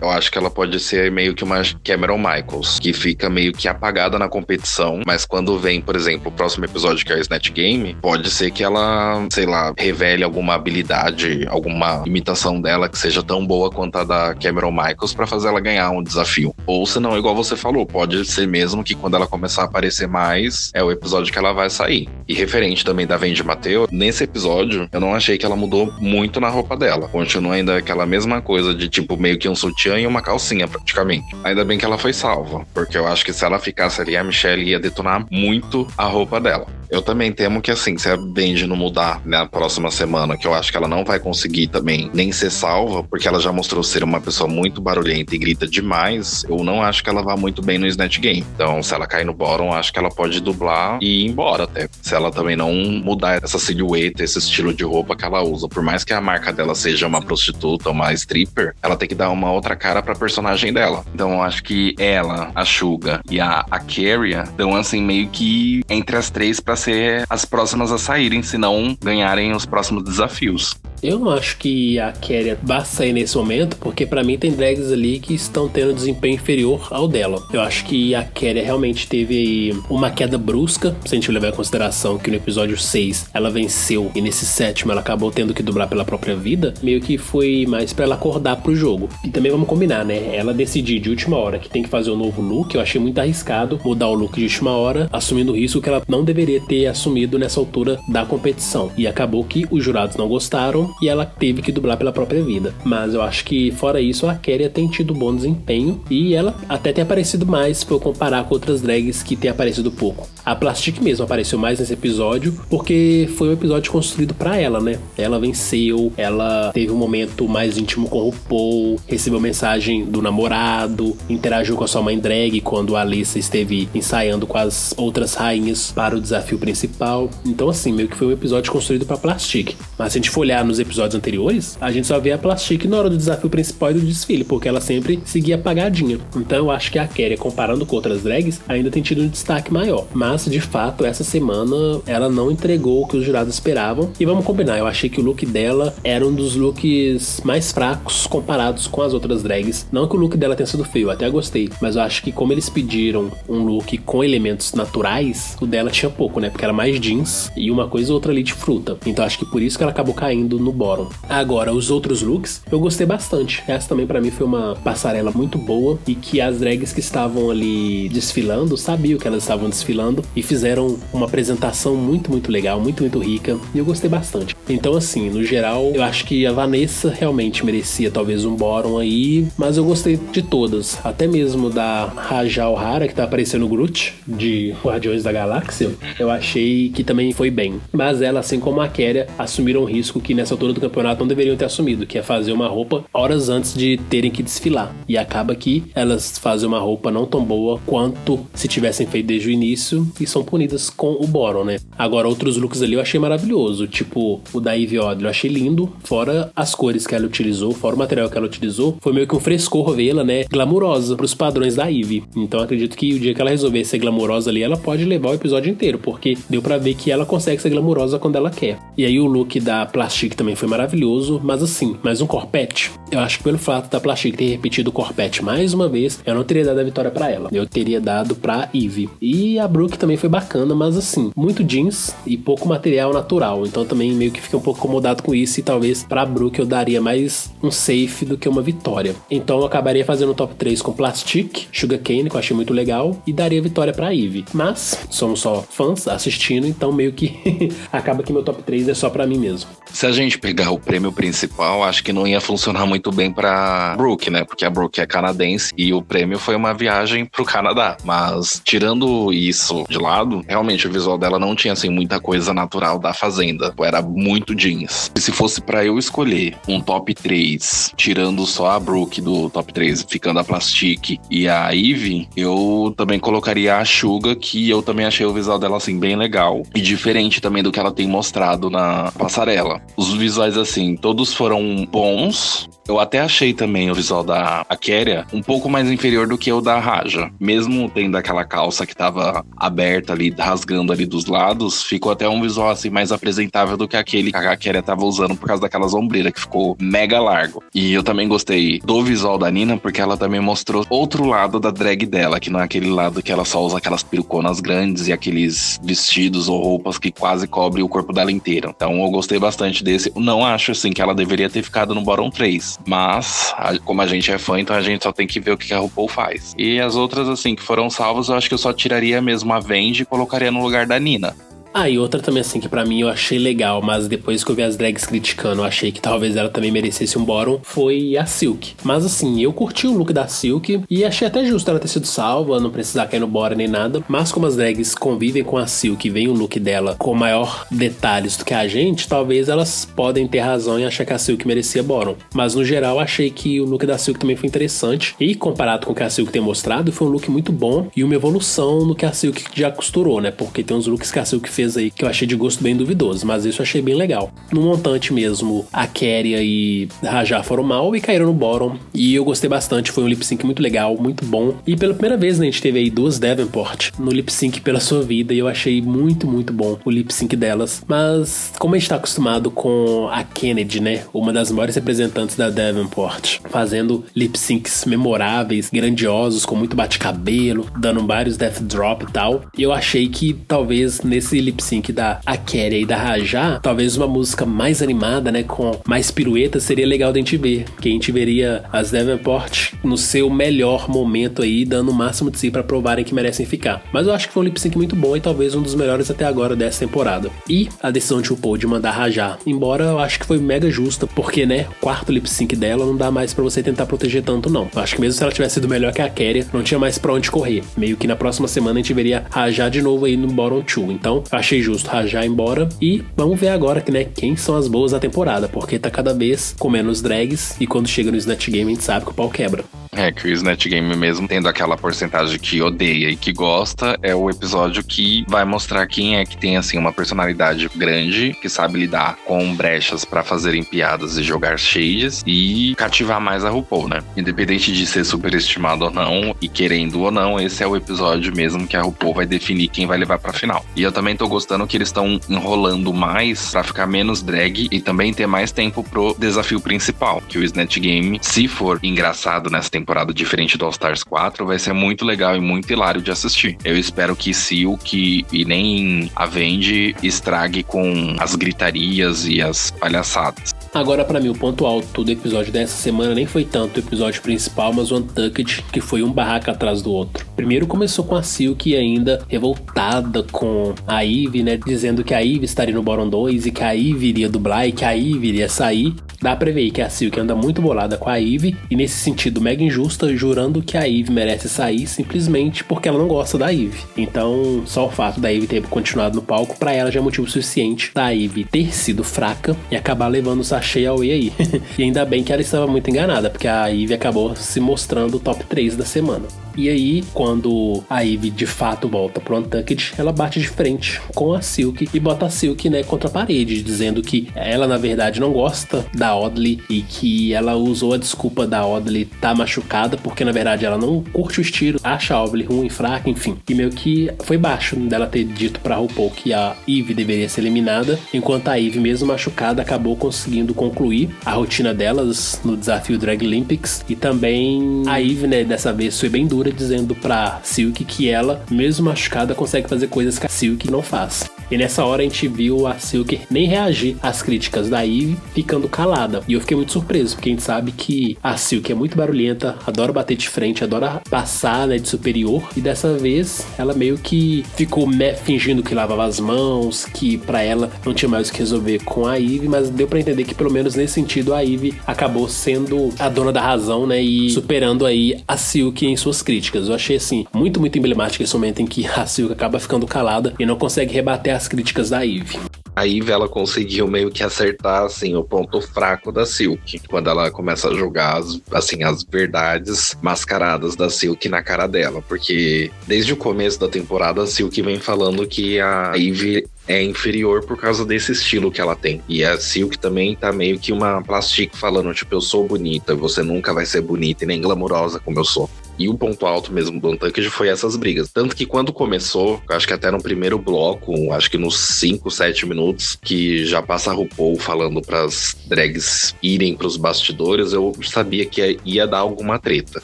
[0.00, 3.68] eu acho que ela pode ser meio que uma Cameron Michaels, que fica meio que
[3.68, 7.50] apagada na competição, mas quando vem, por exemplo, o próximo episódio que é o Snatch
[7.52, 13.22] Game, pode ser que ela, sei lá, revele alguma habilidade, alguma imitação dela que seja
[13.22, 16.54] tão boa quanto a da Cameron Michaels para fazer ela ganhar um desafio.
[16.66, 20.08] Ou se não, igual você falou, pode ser mesmo que quando ela começar a aparecer
[20.08, 22.08] mais, é o episódio que ela vai sair.
[22.28, 26.40] E referente também da Vendi Mateo, nesse episódio, eu não achei que ela mudou muito
[26.40, 27.08] na roupa dela.
[27.08, 30.66] Continua ainda aquela mesma coisa coisa de tipo meio que um sutiã e uma calcinha,
[30.66, 31.26] praticamente.
[31.44, 34.24] Ainda bem que ela foi salva, porque eu acho que se ela ficasse ali, a
[34.24, 36.66] Michelle ia detonar muito a roupa dela.
[36.88, 40.54] Eu também temo que, assim, se a Benji não mudar na próxima semana, que eu
[40.54, 44.04] acho que ela não vai conseguir também nem ser salva, porque ela já mostrou ser
[44.04, 47.76] uma pessoa muito barulhenta e grita demais, eu não acho que ela vá muito bem
[47.76, 48.44] no Snatch Game.
[48.54, 51.88] Então, se ela cair no bottom, acho que ela pode dublar e ir embora até.
[52.00, 55.68] Se ela também não mudar essa silhueta, esse estilo de roupa que ela usa.
[55.68, 58.12] Por mais que a marca dela seja uma prostituta, uma
[58.46, 61.04] stripper, ela tem que dar uma outra cara pra personagem dela.
[61.14, 66.16] Então, acho que ela, a Suga e a, a Carrie dão, assim, meio que entre
[66.16, 70.76] as três pra ser as próximas a saírem, se não ganharem os próximos desafios.
[71.06, 74.90] Eu não acho que a Keria vá sair nesse momento, porque para mim tem drags
[74.90, 77.40] ali que estão tendo desempenho inferior ao dela.
[77.52, 81.52] Eu acho que a Keria realmente teve uma queda brusca, se a gente levar em
[81.52, 85.88] consideração que no episódio 6 ela venceu e nesse sétimo ela acabou tendo que dublar
[85.88, 89.08] pela própria vida, meio que foi mais para ela acordar pro jogo.
[89.24, 90.34] E também vamos combinar, né?
[90.34, 93.20] Ela decidir de última hora que tem que fazer um novo look, eu achei muito
[93.20, 96.86] arriscado mudar o look de última hora, assumindo o risco que ela não deveria ter
[96.86, 98.90] assumido nessa altura da competição.
[98.96, 102.74] E acabou que os jurados não gostaram e ela teve que dublar pela própria vida.
[102.84, 106.92] Mas eu acho que, fora isso, a Keria tem tido bom desempenho e ela até
[106.92, 110.28] tem aparecido mais se eu comparar com outras drags que tem aparecido pouco.
[110.46, 115.00] A Plastic mesmo apareceu mais nesse episódio porque foi um episódio construído para ela, né?
[115.18, 121.16] Ela venceu, ela teve um momento mais íntimo com o Paul, recebeu mensagem do namorado,
[121.28, 125.90] interagiu com a sua mãe drag quando a Alissa esteve ensaiando com as outras rainhas
[125.90, 127.28] para o desafio principal.
[127.44, 129.74] Então, assim, meio que foi um episódio construído para Plastic.
[129.98, 132.84] Mas se a gente for olhar nos episódios anteriores, a gente só vê a Plastic
[132.84, 136.20] na hora do desafio principal e do desfile, porque ela sempre seguia apagadinha.
[136.36, 139.72] Então eu acho que a Keria, comparando com outras drags, ainda tem tido um destaque
[139.72, 140.06] maior.
[140.14, 144.10] Mas Mas, de fato, essa semana ela não entregou o que os jurados esperavam.
[144.20, 148.26] E vamos combinar, eu achei que o look dela era um dos looks mais fracos
[148.26, 149.86] comparados com as outras drags.
[149.90, 151.70] Não que o look dela tenha sido feio, até gostei.
[151.80, 156.10] Mas eu acho que como eles pediram um look com elementos naturais, o dela tinha
[156.10, 156.50] pouco, né?
[156.50, 158.98] Porque era mais jeans e uma coisa ou outra ali de fruta.
[159.06, 161.08] Então acho que por isso que ela acabou caindo no bottom.
[161.30, 163.64] Agora, os outros looks, eu gostei bastante.
[163.66, 167.50] Essa também para mim foi uma passarela muito boa e que as drags que estavam
[167.50, 173.02] ali desfilando sabiam que elas estavam desfilando e fizeram uma apresentação muito, muito legal, muito,
[173.02, 174.56] muito rica e eu gostei bastante.
[174.68, 179.46] Então, assim, no geral, eu acho que a Vanessa realmente merecia talvez um bottom aí,
[179.56, 184.14] mas eu gostei de todas, até mesmo da Raja O'Hara, que tá aparecendo no Groot,
[184.26, 187.80] de Guardiões da Galáxia, eu achei que também foi bem.
[187.92, 191.28] Mas ela, assim como a Kéria, assumiram um risco que nessa altura do campeonato não
[191.28, 194.94] deveriam ter assumido, que é fazer uma roupa horas antes de terem que desfilar.
[195.08, 199.48] E acaba que elas fazem uma roupa não tão boa quanto se tivessem feito desde
[199.48, 201.78] o início e são punidas com o Boron, né?
[201.98, 205.92] Agora, outros looks ali eu achei maravilhoso, tipo o da Ivy Odley, eu achei lindo,
[206.04, 209.36] fora as cores que ela utilizou, fora o material que ela utilizou, foi meio que
[209.36, 212.24] um frescor vê-la, né, glamurosa pros padrões da Ivy.
[212.36, 215.34] Então acredito que o dia que ela resolver ser glamurosa ali, ela pode levar o
[215.34, 218.78] episódio inteiro, porque deu para ver que ela consegue ser glamurosa quando ela quer.
[218.96, 222.90] E aí o look da Plastic também foi maravilhoso, mas assim, mais um corpete.
[223.10, 226.34] Eu acho que pelo fato da Plastic ter repetido o corpete mais uma vez, eu
[226.34, 227.48] não teria dado a vitória para ela.
[227.52, 229.08] Eu teria dado pra Eve.
[229.20, 233.66] E a Brooke também foi bacana, mas assim, muito jeans e pouco material natural.
[233.66, 236.66] Então também meio que fica um pouco incomodado com isso e talvez pra Brooke eu
[236.66, 239.14] daria mais um safe do que uma vitória.
[239.30, 243.16] Então eu acabaria fazendo o top 3 com Plastic, Sugarcane, que eu achei muito legal,
[243.26, 244.44] e daria vitória pra Eve.
[244.52, 249.10] Mas somos só fãs assistindo, então meio que acaba que meu top 3 é só
[249.10, 249.70] pra mim mesmo.
[249.92, 253.94] Se a gente pegar o prêmio principal, acho que não ia funcionar muito bem pra
[253.96, 254.44] Brooke, né?
[254.44, 257.96] Porque a Brooke é canadense e o prêmio foi uma viagem pro Canadá.
[258.04, 262.98] Mas tirando isso de lado, realmente o visual dela não tinha assim muita coisa natural
[262.98, 263.74] da Fazenda.
[263.80, 265.10] Era muito jeans.
[265.14, 269.72] E se fosse para eu escolher um top 3, tirando só a Brooke do top
[269.72, 275.06] 3, ficando a Plastic e a Eve, eu também colocaria a Suga, que eu também
[275.06, 278.68] achei o visual dela assim bem legal e diferente também do que ela tem mostrado
[278.68, 279.80] na passarela.
[279.96, 285.42] Os visuais assim, todos foram bons, eu até achei também o visual da Kéria um
[285.42, 287.30] pouco mais inferior do que o da Raja.
[287.40, 292.40] Mesmo tendo aquela calça que tava aberta ali, rasgando ali dos lados, ficou até um
[292.40, 295.94] visual assim mais apresentável do que aquele que a Kéria tava usando por causa daquelas
[295.94, 297.62] ombreiras que ficou mega largo.
[297.74, 301.70] E eu também gostei do visual da Nina porque ela também mostrou outro lado da
[301.70, 305.12] drag dela, que não é aquele lado que ela só usa aquelas peruconas grandes e
[305.12, 308.72] aqueles vestidos ou roupas que quase cobrem o corpo dela inteiro.
[308.74, 310.12] Então eu gostei bastante desse.
[310.16, 314.30] Não acho assim que ela deveria ter ficado no bottom 3 mas, como a gente
[314.30, 316.54] é fã, então a gente só tem que ver o que a RuPaul faz.
[316.56, 319.60] E as outras, assim, que foram salvas, eu acho que eu só tiraria mesmo a
[319.66, 321.34] Vende e colocaria no lugar da Nina.
[321.78, 324.54] Ah, e outra também, assim, que para mim eu achei legal, mas depois que eu
[324.54, 328.24] vi as drags criticando, eu achei que talvez ela também merecesse um bottom, foi a
[328.24, 328.72] Silk.
[328.82, 332.06] Mas assim, eu curti o look da Silk e achei até justo ela ter sido
[332.06, 334.02] salva, não precisar cair no bottom nem nada.
[334.08, 337.66] Mas como as drags convivem com a Silk e veem o look dela com maior
[337.70, 341.46] detalhes do que a gente, talvez elas podem ter razão em achar que a Silk
[341.46, 342.16] merecia bottom.
[342.32, 345.14] Mas no geral, achei que o look da Silk também foi interessante.
[345.20, 348.02] E comparado com o que a Silk tem mostrado, foi um look muito bom e
[348.02, 350.30] uma evolução no que a Silk já costurou, né?
[350.30, 352.76] Porque tem uns looks que a Silk fez aí que eu achei de gosto bem
[352.76, 354.30] duvidoso, mas isso eu achei bem legal.
[354.52, 358.76] No montante mesmo, a Keria e Rajá foram mal e caíram no bottom.
[358.92, 361.54] E eu gostei bastante, foi um lip sync muito legal, muito bom.
[361.66, 364.80] E pela primeira vez, né, a gente teve aí duas Davenport no lip sync pela
[364.80, 367.82] sua vida e eu achei muito, muito bom o lip sync delas.
[367.88, 372.50] Mas como a gente tá acostumado com a Kennedy, né, uma das maiores representantes da
[372.50, 379.42] Davenport, fazendo lip syncs memoráveis, grandiosos, com muito bate-cabelo, dando vários death drop e tal.
[379.56, 384.44] Eu achei que talvez nesse lip sync da Akéria e da Rajá, talvez uma música
[384.46, 387.64] mais animada, né, com mais piruetas, seria legal de a gente ver.
[387.80, 392.38] Que a gente veria as Davenport no seu melhor momento aí, dando o máximo de
[392.38, 393.82] si para provarem que merecem ficar.
[393.92, 396.10] Mas eu acho que foi um lip sync muito bom e talvez um dos melhores
[396.10, 397.30] até agora dessa temporada.
[397.48, 401.06] E a decisão de RuPaul de mandar Rajá, embora eu acho que foi mega justa,
[401.06, 404.68] porque, né, quarto lip sync dela não dá mais para você tentar proteger tanto, não.
[404.74, 406.98] Eu acho que mesmo se ela tivesse sido melhor que a Kéria, não tinha mais
[406.98, 407.62] pra onde correr.
[407.76, 410.90] Meio que na próxima semana a gente veria Rajá de novo aí no bottom 2.
[410.90, 412.68] Então, achei justo Rajá embora.
[412.82, 416.12] E vamos ver agora que, né, quem são as boas da temporada, porque tá cada
[416.12, 419.14] vez com menos drags e quando chega no Snatch Game a gente sabe que o
[419.14, 419.64] pau quebra.
[419.92, 424.14] É, que o Snatch Game mesmo tendo aquela porcentagem que odeia e que gosta, é
[424.14, 428.80] o episódio que vai mostrar quem é que tem, assim, uma personalidade grande, que sabe
[428.80, 434.02] lidar com brechas para fazerem piadas e jogar shades e cativar mais a RuPaul, né?
[434.16, 438.66] Independente de ser superestimado ou não, e querendo ou não, esse é o episódio mesmo
[438.66, 440.64] que a RuPaul vai definir quem vai levar pra final.
[440.76, 444.80] E eu também tô gostando que eles estão enrolando mais para ficar menos drag e
[444.80, 449.70] também ter mais tempo pro desafio principal, que o Snatch Game, se for engraçado nessa
[449.70, 453.56] temporada diferente do All Stars 4, vai ser muito legal e muito hilário de assistir.
[453.64, 460.55] Eu espero que Silk e nem a Vendi estrague com as gritarias e as palhaçadas.
[460.76, 464.20] Agora, para mim, o ponto alto do episódio dessa semana nem foi tanto o episódio
[464.20, 467.26] principal, mas o Untucked, que foi um barraco atrás do outro.
[467.34, 471.56] Primeiro começou com a Silk ainda revoltada com a Eve, né?
[471.56, 474.72] Dizendo que a Eve estaria no Bottom 2 e que a Eve iria dublar e
[474.72, 475.94] que a Eve iria sair.
[476.20, 479.40] Dá pra ver que a Silk anda muito bolada com a Eve e nesse sentido
[479.40, 483.78] mega injusta, jurando que a Eve merece sair simplesmente porque ela não gosta da Eve.
[483.96, 487.28] Então, só o fato da Eve ter continuado no palco para ela já é motivo
[487.28, 491.32] suficiente da Eve ter sido fraca e acabar levando o achei a Wei aí.
[491.78, 495.20] e ainda bem que ela estava muito enganada, porque a Ivy acabou se mostrando o
[495.20, 496.26] top 3 da semana.
[496.56, 501.34] E aí, quando a Ivy de fato volta pro Untucked, ela bate de frente com
[501.34, 505.20] a Silk e bota a Silk, né, contra a parede, dizendo que ela, na verdade,
[505.20, 510.24] não gosta da Audley e que ela usou a desculpa da Audley tá machucada, porque
[510.24, 513.36] na verdade ela não curte o estilo, acha a Audley ruim, fraca, enfim.
[513.48, 517.42] E meio que foi baixo dela ter dito pra RuPaul que a Ivy deveria ser
[517.42, 523.24] eliminada, enquanto a Ivy, mesmo machucada, acabou conseguindo concluir a rotina delas no desafio Drag
[523.24, 523.84] Olympics.
[523.88, 528.44] E também a Ivy, né, dessa vez foi bem dura dizendo pra Silk que ela,
[528.50, 531.24] mesmo machucada, consegue fazer coisas que a Silk não faz.
[531.50, 535.68] E nessa hora a gente viu a Silk nem reagir às críticas da Eve, ficando
[535.68, 536.22] calada.
[536.26, 539.56] E eu fiquei muito surpreso, porque a gente sabe que a Silk é muito barulhenta,
[539.66, 542.42] adora bater de frente, adora passar né, de superior.
[542.56, 544.88] E dessa vez ela meio que ficou
[545.22, 549.06] fingindo que lavava as mãos, que para ela não tinha mais o que resolver com
[549.06, 552.90] a Eve, mas deu para entender que pelo menos nesse sentido a Eve acabou sendo
[552.98, 554.02] a dona da razão, né?
[554.02, 556.68] E superando aí a Silk em suas críticas.
[556.68, 560.34] Eu achei assim muito, muito emblemático esse momento em que a Silk acaba ficando calada
[560.38, 562.38] e não consegue rebater as críticas da Eve.
[562.74, 566.80] A Eve, ela conseguiu meio que acertar, assim, o ponto fraco da Silk.
[566.88, 572.02] Quando ela começa a jogar, as, assim, as verdades mascaradas da Silk na cara dela.
[572.06, 577.46] Porque desde o começo da temporada, a Silk vem falando que a Eve é inferior
[577.46, 579.00] por causa desse estilo que ela tem.
[579.08, 583.22] E a Silk também tá meio que uma plastic falando, tipo, eu sou bonita, você
[583.22, 585.48] nunca vai ser bonita e nem glamurosa como eu sou.
[585.78, 588.10] E o ponto alto mesmo do Untucked foi essas brigas.
[588.10, 592.46] Tanto que quando começou, acho que até no primeiro bloco, acho que nos 5, 7
[592.46, 598.58] minutos, que já passa a RuPaul falando pras drags irem pros bastidores, eu sabia que
[598.64, 599.82] ia dar alguma treta.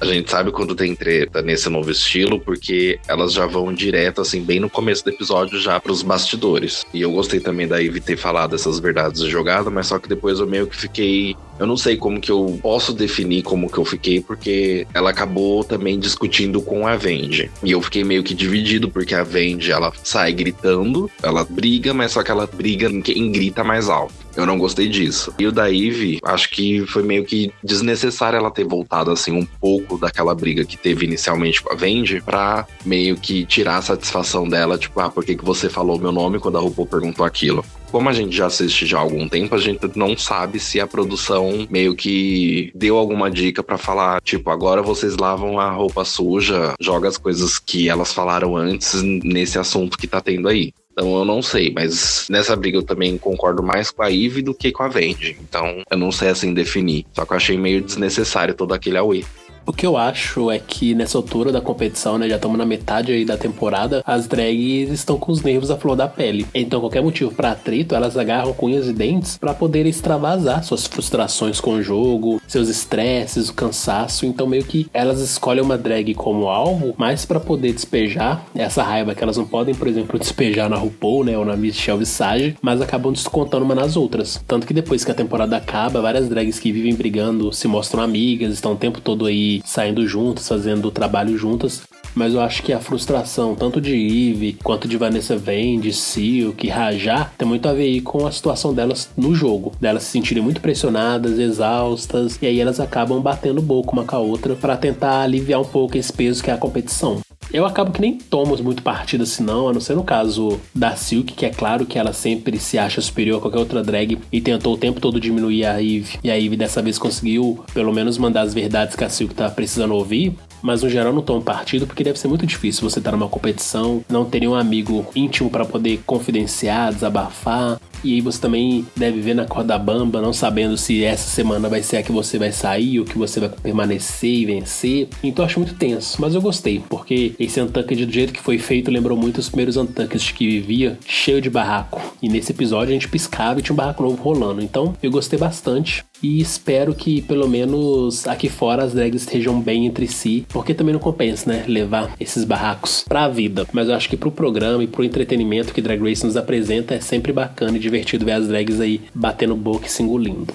[0.00, 4.42] A gente sabe quando tem treta nesse novo estilo, porque elas já vão direto, assim,
[4.42, 6.84] bem no começo do episódio, já pros bastidores.
[6.92, 10.08] E eu gostei também da Ivy ter falado essas verdades de jogada, mas só que
[10.08, 11.36] depois eu meio que fiquei.
[11.58, 15.62] Eu não sei como que eu posso definir como que eu fiquei, porque ela acabou
[15.64, 17.50] também discutindo com a Vende.
[17.62, 22.12] E eu fiquei meio que dividido, porque a Vende, ela sai gritando, ela briga, mas
[22.12, 24.24] só que ela briga em quem grita mais alto.
[24.36, 25.32] Eu não gostei disso.
[25.38, 29.44] E o da Eve, acho que foi meio que desnecessário ela ter voltado assim um
[29.44, 34.48] pouco daquela briga que teve inicialmente com a Vendi pra meio que tirar a satisfação
[34.48, 37.64] dela, tipo, ah, por que, que você falou meu nome quando a RuPaul perguntou aquilo?
[37.94, 40.86] Como a gente já assiste já há algum tempo, a gente não sabe se a
[40.86, 46.74] produção meio que deu alguma dica para falar, tipo, agora vocês lavam a roupa suja,
[46.80, 50.72] joga as coisas que elas falaram antes nesse assunto que tá tendo aí.
[50.90, 54.52] Então eu não sei, mas nessa briga eu também concordo mais com a Eve do
[54.52, 55.36] que com a Vendi.
[55.40, 57.06] Então eu não sei assim definir.
[57.12, 59.24] Só que eu achei meio desnecessário todo aquele away.
[59.66, 63.10] O que eu acho é que nessa altura da competição, né, já estamos na metade
[63.12, 66.46] aí da temporada, as drags estão com os nervos à flor da pele.
[66.54, 70.86] Então, qualquer motivo para atrito, elas agarram com unhas e dentes para poder extravasar suas
[70.86, 74.26] frustrações com o jogo, seus estresses, o cansaço.
[74.26, 79.14] Então, meio que elas escolhem uma drag como alvo, mais para poder despejar essa raiva
[79.14, 82.82] que elas não podem, por exemplo, despejar na RuPaul, né, ou na Michelle Visage, mas
[82.82, 84.44] acabam descontando uma nas outras.
[84.46, 88.52] Tanto que depois que a temporada acaba, várias drags que vivem brigando se mostram amigas,
[88.52, 91.82] estão o tempo todo aí saindo juntas, fazendo trabalho juntas.
[92.14, 96.68] Mas eu acho que a frustração, tanto de Eve quanto de Vanessa Vane, de Silk,
[96.68, 99.72] Rajá, tem muito a ver aí com a situação delas no jogo.
[99.80, 104.20] Delas se sentirem muito pressionadas, exaustas, e aí elas acabam batendo boca uma com a
[104.20, 107.20] outra para tentar aliviar um pouco esse peso que é a competição.
[107.54, 110.96] Eu acabo que nem tomo muito partido assim, não, a não ser no caso da
[110.96, 114.40] Silk, que é claro que ela sempre se acha superior a qualquer outra drag e
[114.40, 116.18] tentou o tempo todo diminuir a Eve.
[116.24, 119.48] E a Eve dessa vez conseguiu, pelo menos, mandar as verdades que a Silk tá
[119.48, 123.12] precisando ouvir mas no geral não tomo partido porque deve ser muito difícil você estar
[123.12, 127.78] numa competição, não ter um amigo íntimo para poder confidenciar, desabafar.
[128.04, 131.82] E aí você também deve ver na corda bamba, não sabendo se essa semana vai
[131.82, 135.08] ser a que você vai sair ou que você vai permanecer e vencer.
[135.22, 138.58] Então eu acho muito tenso, mas eu gostei, porque esse Untucked do jeito que foi
[138.58, 142.14] feito lembrou muito os primeiros Untucked que vivia, cheio de barraco.
[142.22, 144.60] E nesse episódio a gente piscava e tinha um barraco novo rolando.
[144.60, 149.86] Então eu gostei bastante e espero que pelo menos aqui fora as drags estejam bem
[149.86, 153.66] entre si, porque também não compensa, né, levar esses barracos pra vida.
[153.72, 157.00] Mas eu acho que pro programa e pro entretenimento que Drag Race nos apresenta é
[157.00, 160.46] sempre bacana e divertido ver as drags aí batendo boca e se engolindo.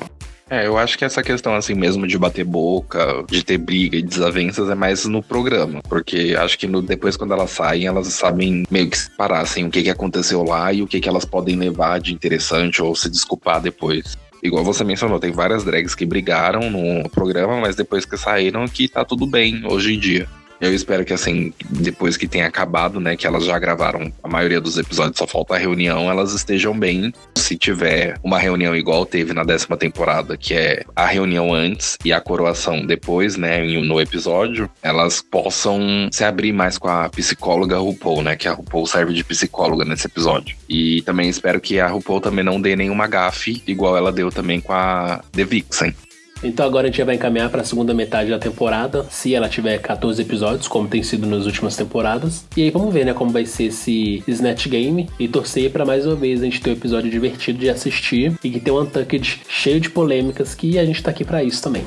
[0.50, 4.02] É, eu acho que essa questão assim mesmo de bater boca, de ter briga e
[4.02, 5.82] desavenças é mais no programa.
[5.88, 9.70] Porque acho que no, depois, quando elas saem, elas sabem meio que separar assim, o
[9.70, 13.10] que, que aconteceu lá e o que, que elas podem levar de interessante ou se
[13.10, 14.18] desculpar depois.
[14.42, 18.88] Igual você mencionou, tem várias drags que brigaram no programa, mas depois que saíram que
[18.88, 20.28] tá tudo bem hoje em dia.
[20.62, 24.60] Eu espero que, assim, depois que tenha acabado, né, que elas já gravaram a maioria
[24.60, 27.14] dos episódios, só falta a reunião, elas estejam bem.
[27.36, 32.12] Se tiver uma reunião igual teve na décima temporada, que é a reunião antes e
[32.12, 38.22] a coroação depois, né, no episódio, elas possam se abrir mais com a psicóloga RuPaul,
[38.22, 40.58] né, que a RuPaul serve de psicóloga nesse episódio.
[40.68, 44.60] E também espero que a RuPaul também não dê nenhuma gafe, igual ela deu também
[44.60, 45.96] com a The Vixen.
[46.44, 49.50] Então agora a gente já vai encaminhar para a segunda metade da temporada, se ela
[49.50, 52.46] tiver 14 episódios, como tem sido nas últimas temporadas.
[52.56, 56.06] E aí vamos ver, né, como vai ser esse Snatch Game e torcer para mais
[56.06, 59.42] uma vez a gente ter um episódio divertido de assistir e que tem um Untucked
[59.48, 61.84] cheio de polêmicas que a gente tá aqui para isso também.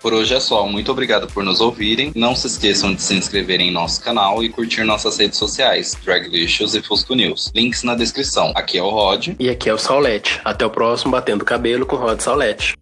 [0.00, 0.64] Por hoje é só.
[0.66, 2.12] Muito obrigado por nos ouvirem.
[2.14, 6.74] Não se esqueçam de se inscrever em nosso canal e curtir nossas redes sociais, Draglicious
[6.74, 7.50] e Fusco News.
[7.54, 8.52] Links na descrição.
[8.54, 9.30] Aqui é o Rod.
[9.38, 10.40] E aqui é o Saulete.
[10.44, 12.77] Até o próximo Batendo Cabelo com Rod Saulete.